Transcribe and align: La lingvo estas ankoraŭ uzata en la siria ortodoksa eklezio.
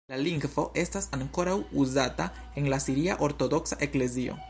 La 0.11 0.17
lingvo 0.27 0.63
estas 0.83 1.09
ankoraŭ 1.17 1.55
uzata 1.85 2.29
en 2.61 2.73
la 2.75 2.83
siria 2.87 3.19
ortodoksa 3.29 3.83
eklezio. 3.89 4.39